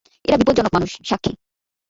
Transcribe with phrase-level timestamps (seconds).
[0.25, 1.31] এরা বিপজ্জনক মানুষ, সাক্ষী।